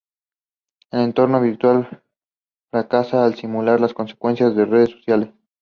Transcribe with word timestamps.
El 0.89 1.01
entorno 1.01 1.39
virtual 1.39 2.01
fracasa 2.71 3.23
al 3.23 3.35
simular 3.35 3.79
las 3.79 3.93
consecuencias 3.93 4.49
sociales 4.55 4.97
reales. 5.05 5.29